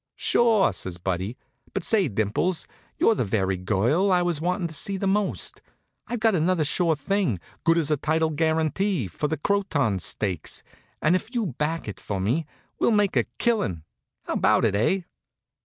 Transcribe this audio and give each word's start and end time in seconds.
"Sure," 0.15 0.73
says 0.73 0.97
Buddy. 0.97 1.37
"But 1.75 1.83
say, 1.83 2.07
Dimples, 2.07 2.65
you're 2.97 3.13
the 3.13 3.23
very 3.23 3.55
girl 3.55 4.11
I 4.11 4.23
was 4.23 4.41
wanting 4.41 4.65
to 4.67 4.73
see 4.73 4.97
most. 4.97 5.61
I've 6.07 6.19
got 6.21 6.33
another 6.33 6.63
sure 6.63 6.95
thing, 6.95 7.39
good 7.63 7.77
as 7.77 7.91
a 7.91 7.97
title 7.97 8.31
guarantee, 8.31 9.07
for 9.07 9.27
the 9.27 9.37
Croton 9.37 9.99
stakes, 9.99 10.63
and 11.03 11.15
if 11.15 11.35
you'll 11.35 11.53
back 11.53 11.87
it 11.87 11.99
for 11.99 12.19
me 12.19 12.47
we'll 12.79 12.89
make 12.89 13.15
a 13.15 13.25
killing. 13.37 13.83
How 14.23 14.33
about 14.33 14.65
it, 14.65 14.73
eh?" 14.73 15.01